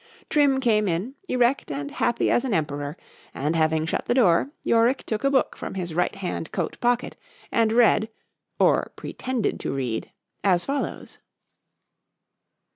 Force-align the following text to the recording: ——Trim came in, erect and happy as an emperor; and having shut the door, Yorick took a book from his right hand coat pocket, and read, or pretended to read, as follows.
——Trim 0.29 0.59
came 0.59 0.87
in, 0.87 1.13
erect 1.27 1.69
and 1.69 1.91
happy 1.91 2.31
as 2.31 2.43
an 2.43 2.55
emperor; 2.55 2.97
and 3.35 3.55
having 3.55 3.85
shut 3.85 4.07
the 4.07 4.15
door, 4.15 4.49
Yorick 4.63 5.03
took 5.05 5.23
a 5.23 5.29
book 5.29 5.55
from 5.55 5.75
his 5.75 5.93
right 5.93 6.15
hand 6.15 6.51
coat 6.51 6.75
pocket, 6.79 7.15
and 7.51 7.71
read, 7.71 8.09
or 8.59 8.91
pretended 8.95 9.59
to 9.59 9.71
read, 9.71 10.09
as 10.43 10.65
follows. 10.65 11.19